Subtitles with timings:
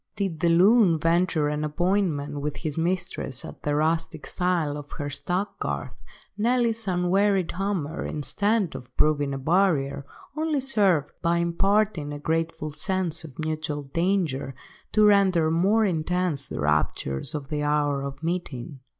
[0.15, 5.09] Did the loon venture an appointment with his mistress at the rustic style of the
[5.11, 5.93] stack–garth,
[6.35, 10.03] Nelly's unwearied hammer, instead of proving a barrier,
[10.35, 14.55] only served, by imparting a grateful sense of mutual danger,
[14.91, 18.79] to render more intense the raptures of the hour of meeting.